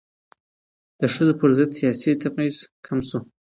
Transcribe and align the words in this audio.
د 0.99 1.01
ښځو 1.13 1.33
پر 1.39 1.49
ضد 1.57 1.69
سیاسي 1.79 2.11
تبعیض 2.23 2.57
کم 2.85 2.99
شو. 3.07 3.19